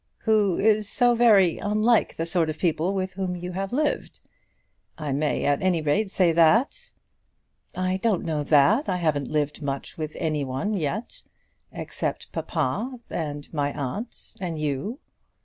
[0.21, 4.19] "Who is so very unlike the sort of people with whom you have lived.
[4.97, 6.91] I may, at any rate, say that."
[7.75, 8.89] "I don't know that.
[8.89, 11.21] I haven't lived much with any one yet,
[11.71, 14.97] except papa, and my aunt, and you."